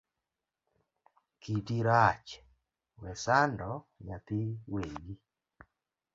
[1.41, 2.29] Kiti rach,
[2.99, 3.71] we sando
[4.05, 5.13] nyathi wegi